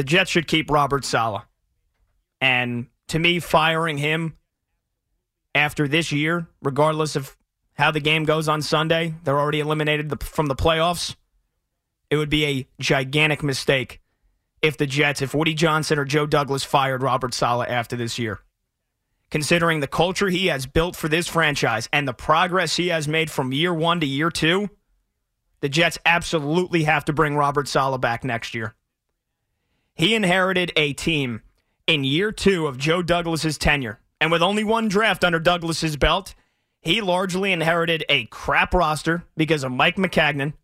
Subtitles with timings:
[0.00, 1.42] the Jets should keep Robert Saleh.
[2.40, 4.38] And to me, firing him
[5.54, 7.36] after this year, regardless of
[7.74, 11.16] how the game goes on Sunday, they're already eliminated from the playoffs.
[12.08, 14.00] It would be a gigantic mistake
[14.62, 18.40] if the Jets, if Woody Johnson or Joe Douglas fired Robert Saleh after this year.
[19.30, 23.30] Considering the culture he has built for this franchise and the progress he has made
[23.30, 24.70] from year one to year two,
[25.60, 28.74] the Jets absolutely have to bring Robert Saleh back next year.
[30.00, 31.42] He inherited a team
[31.86, 34.00] in year two of Joe Douglas's tenure.
[34.18, 36.34] And with only one draft under Douglas's belt,
[36.80, 40.54] he largely inherited a crap roster because of Mike Maccagnan,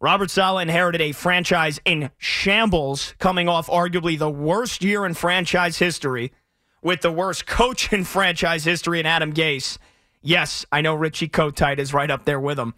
[0.00, 5.76] Robert Saleh inherited a franchise in shambles, coming off arguably the worst year in franchise
[5.76, 6.32] history,
[6.80, 9.76] with the worst coach in franchise history in Adam Gase.
[10.22, 12.72] Yes, I know Richie Kotite is right up there with him.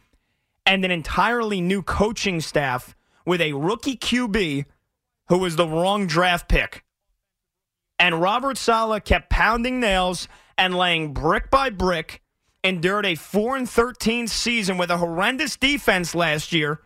[0.67, 4.65] And an entirely new coaching staff with a rookie QB
[5.29, 6.85] who was the wrong draft pick.
[7.99, 10.29] And Robert Saleh kept pounding nails
[10.59, 12.21] and laying brick by brick,
[12.65, 16.81] endured a 4 and 13 season with a horrendous defense last year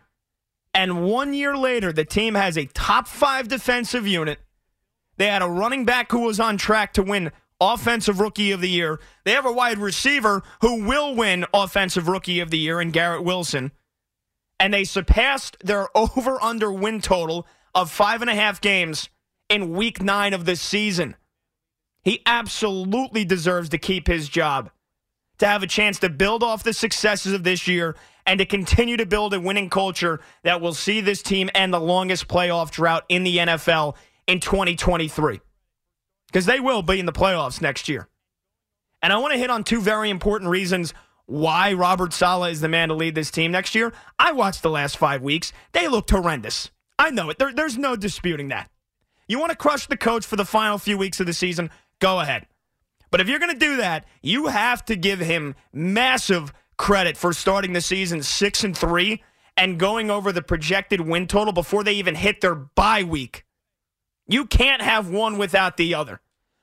[0.77, 4.37] and one year later, the team has a top five defensive unit.
[5.17, 8.69] They had a running back who was on track to win Offensive Rookie of the
[8.69, 8.99] Year.
[9.25, 13.23] They have a wide receiver who will win Offensive Rookie of the Year in Garrett
[13.23, 13.71] Wilson.
[14.59, 19.09] And they surpassed their over under win total of five and a half games
[19.49, 21.15] in week nine of this season.
[22.03, 24.71] He absolutely deserves to keep his job,
[25.39, 28.97] to have a chance to build off the successes of this year and to continue
[28.97, 33.05] to build a winning culture that will see this team end the longest playoff drought
[33.09, 33.95] in the NFL
[34.27, 35.39] in 2023.
[36.27, 38.07] Because they will be in the playoffs next year.
[39.01, 40.93] And I want to hit on two very important reasons
[41.25, 43.93] why Robert Saleh is the man to lead this team next year.
[44.17, 45.53] I watched the last five weeks.
[45.73, 46.71] They looked horrendous.
[46.99, 47.37] I know it.
[47.37, 48.69] There, there's no disputing that.
[49.27, 51.69] You want to crush the coach for the final few weeks of the season?
[51.99, 52.47] Go ahead.
[53.11, 57.33] But if you're going to do that, you have to give him massive credit for
[57.33, 59.23] starting the season six and three
[59.55, 63.45] and going over the projected win total before they even hit their bye week.
[64.27, 66.21] You can't have one without the other.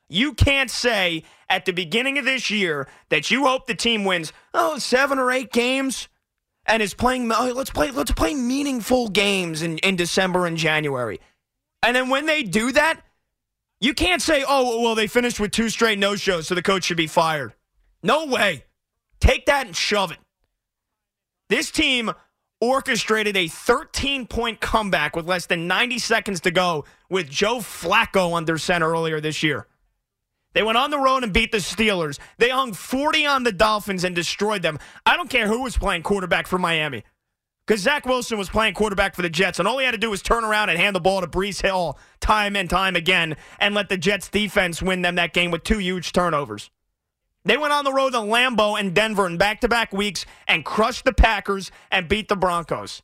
[0.08, 4.32] You can't say at the beginning of this year that you hope the team wins
[4.52, 6.08] oh seven or eight games
[6.66, 11.20] and is playing oh, let's play let's play meaningful games in, in December and January.
[11.82, 13.00] And then when they do that,
[13.80, 16.84] you can't say, oh well, they finished with two straight no shows, so the coach
[16.84, 17.52] should be fired.
[18.02, 18.64] No way.
[19.20, 20.18] Take that and shove it.
[21.48, 22.12] This team
[22.60, 28.36] orchestrated a 13 point comeback with less than 90 seconds to go with Joe Flacco
[28.36, 29.66] under center earlier this year.
[30.54, 32.18] They went on the road and beat the Steelers.
[32.38, 34.78] They hung 40 on the Dolphins and destroyed them.
[35.04, 37.04] I don't care who was playing quarterback for Miami.
[37.66, 40.10] Because Zach Wilson was playing quarterback for the Jets, and all he had to do
[40.10, 43.74] was turn around and hand the ball to Breece Hall time and time again and
[43.74, 46.70] let the Jets defense win them that game with two huge turnovers.
[47.46, 50.64] They went on the road to Lambeau and Denver in back to back weeks and
[50.64, 53.02] crushed the Packers and beat the Broncos.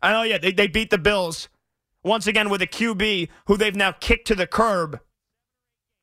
[0.00, 1.48] I know, yeah, they, they beat the Bills
[2.02, 5.00] once again with a QB who they've now kicked to the curb.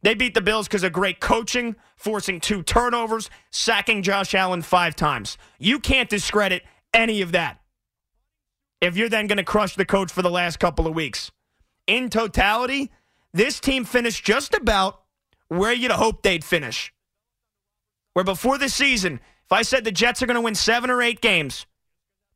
[0.08, 4.96] They beat the Bills because of great coaching, forcing two turnovers, sacking Josh Allen five
[4.96, 5.38] times.
[5.60, 6.64] You can't discredit
[6.94, 7.60] any of that
[8.80, 11.30] if you're then going to crush the coach for the last couple of weeks.
[11.88, 12.90] In totality,
[13.34, 15.02] this team finished just about
[15.50, 16.94] where you'd hope they'd finish
[18.14, 21.02] where before the season, if I said the Jets are going to win seven or
[21.02, 21.66] eight games,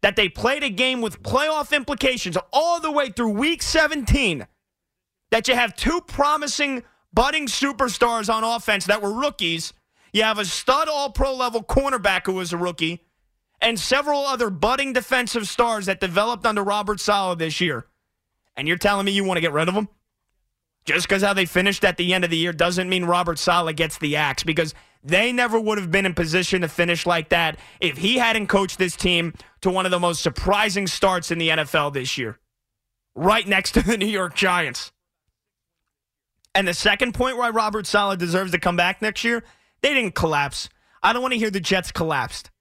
[0.01, 4.45] that they played a game with playoff implications all the way through week 17,
[5.31, 6.83] that you have two promising
[7.13, 9.73] budding superstars on offense that were rookies,
[10.13, 13.05] you have a stud all pro level cornerback who was a rookie,
[13.61, 17.85] and several other budding defensive stars that developed under Robert Saleh this year.
[18.55, 19.88] And you're telling me you want to get rid of them?
[20.85, 23.75] Just because how they finished at the end of the year doesn't mean Robert Saleh
[23.75, 24.73] gets the axe because
[25.03, 28.79] they never would have been in position to finish like that if he hadn't coached
[28.79, 32.39] this team to one of the most surprising starts in the NFL this year,
[33.16, 34.91] right next to the New York Giants.
[36.53, 39.43] And the second point why Robert Saleh deserves to come back next year,
[39.81, 40.69] they didn't collapse.
[41.01, 42.51] I don't want to hear the Jets collapsed.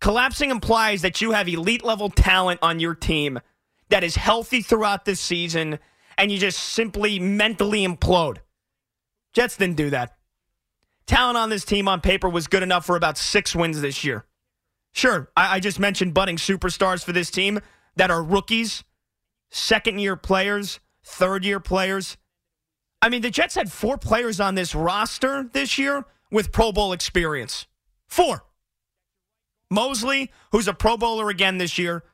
[0.00, 3.40] Collapsing implies that you have elite level talent on your team
[3.88, 5.78] that is healthy throughout this season
[6.18, 8.38] and you just simply mentally implode.
[9.32, 10.16] Jets didn't do that
[11.06, 14.24] talent on this team on paper was good enough for about six wins this year.
[14.92, 17.60] Sure, I, I just mentioned budding superstars for this team
[17.96, 18.84] that are rookies,
[19.50, 22.16] second year players, third year players.
[23.02, 26.92] I mean, the Jets had four players on this roster this year with Pro Bowl
[26.92, 27.66] experience.
[28.06, 28.44] Four.
[29.68, 32.04] Mosley, who's a Pro Bowler again this year.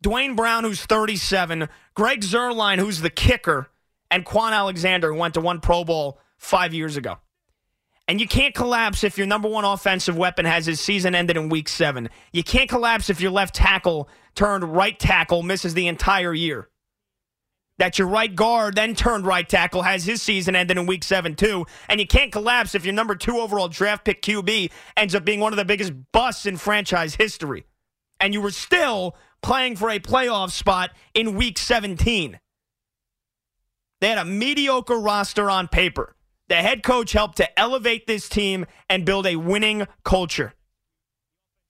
[0.00, 1.68] Duane Brown, who's 37.
[1.94, 3.68] Greg Zuerlein, who's the kicker
[4.10, 7.18] and Kwon Alexander, who went to one Pro Bowl five years ago.
[8.06, 11.50] And you can't collapse if your number one offensive weapon has his season ended in
[11.50, 12.08] week seven.
[12.32, 16.70] You can't collapse if your left tackle turned right tackle misses the entire year.
[17.78, 21.36] That your right guard then turned right tackle has his season ended in week seven,
[21.36, 21.66] too.
[21.88, 25.40] And you can't collapse if your number two overall draft pick QB ends up being
[25.40, 27.66] one of the biggest busts in franchise history.
[28.18, 32.40] And you were still playing for a playoff spot in week 17.
[34.00, 36.14] They had a mediocre roster on paper.
[36.48, 40.54] The head coach helped to elevate this team and build a winning culture.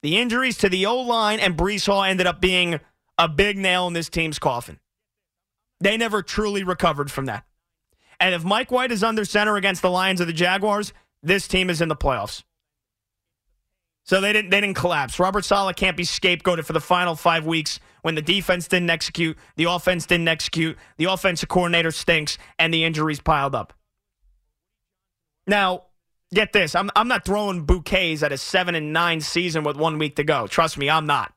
[0.01, 2.79] The injuries to the O line and Breece Hall ended up being
[3.17, 4.79] a big nail in this team's coffin.
[5.79, 7.45] They never truly recovered from that.
[8.19, 10.93] And if Mike White is under center against the Lions or the Jaguars,
[11.23, 12.43] this team is in the playoffs.
[14.03, 15.19] So they didn't they didn't collapse.
[15.19, 19.37] Robert Saleh can't be scapegoated for the final five weeks when the defense didn't execute,
[19.55, 23.73] the offense didn't execute, the offensive coordinator stinks, and the injuries piled up.
[25.45, 25.83] Now,
[26.33, 26.75] get this.
[26.75, 30.23] I'm I'm not throwing bouquets at a seven and nine season with one week to
[30.23, 30.47] go.
[30.47, 31.33] Trust me, I'm not.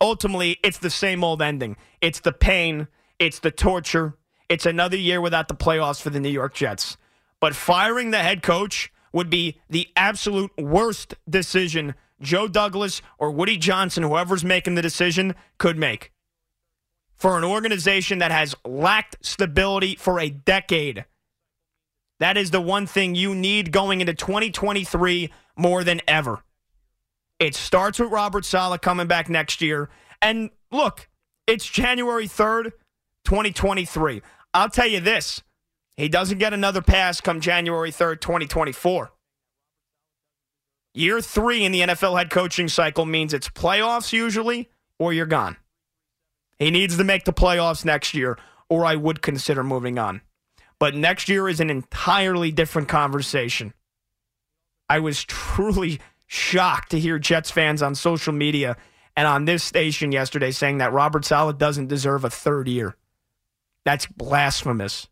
[0.00, 1.76] Ultimately, it's the same old ending.
[2.00, 2.88] It's the pain,
[3.18, 4.14] it's the torture,
[4.48, 6.96] it's another year without the playoffs for the New York Jets.
[7.40, 13.56] But firing the head coach would be the absolute worst decision Joe Douglas or Woody
[13.56, 16.12] Johnson, whoever's making the decision, could make.
[17.14, 21.04] For an organization that has lacked stability for a decade,
[22.20, 26.42] that is the one thing you need going into 2023 more than ever.
[27.38, 29.88] It starts with Robert Saleh coming back next year.
[30.20, 31.08] And look,
[31.46, 32.72] it's January 3rd,
[33.28, 34.22] 2023.
[34.54, 35.42] I'll tell you this
[35.98, 39.12] he doesn't get another pass come January 3rd, 2024.
[40.94, 45.58] Year three in the NFL head coaching cycle means it's playoffs usually, or you're gone.
[46.58, 48.38] He needs to make the playoffs next year,
[48.70, 50.22] or I would consider moving on.
[50.78, 53.74] But next year is an entirely different conversation.
[54.88, 58.78] I was truly shocked to hear Jets fans on social media
[59.14, 62.96] and on this station yesterday saying that Robert Saleh doesn't deserve a third year.
[63.88, 65.08] That's blasphemous.